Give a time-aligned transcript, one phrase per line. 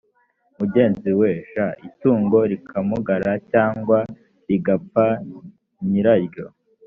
[0.59, 1.55] mugenzi we j
[1.87, 3.97] itungo rikamugara cyangwa
[4.47, 5.05] rigapfa
[5.89, 6.45] nyiraryo